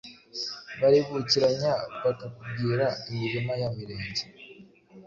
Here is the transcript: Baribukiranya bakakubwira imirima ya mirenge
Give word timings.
Baribukiranya 0.79 1.71
bakakubwira 2.03 2.85
imirima 3.11 3.53
ya 3.61 3.69
mirenge 3.75 4.23